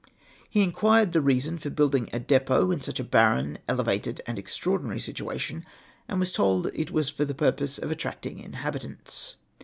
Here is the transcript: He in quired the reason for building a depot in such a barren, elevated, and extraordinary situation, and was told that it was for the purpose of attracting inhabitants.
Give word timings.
He 0.49 0.63
in 0.63 0.71
quired 0.71 1.13
the 1.13 1.21
reason 1.21 1.59
for 1.59 1.69
building 1.69 2.09
a 2.11 2.17
depot 2.19 2.71
in 2.71 2.79
such 2.79 2.99
a 2.99 3.03
barren, 3.03 3.59
elevated, 3.69 4.19
and 4.25 4.39
extraordinary 4.39 4.99
situation, 4.99 5.63
and 6.07 6.19
was 6.19 6.33
told 6.33 6.63
that 6.63 6.73
it 6.75 6.89
was 6.89 7.11
for 7.11 7.23
the 7.23 7.35
purpose 7.35 7.77
of 7.77 7.91
attracting 7.91 8.39
inhabitants. 8.39 9.35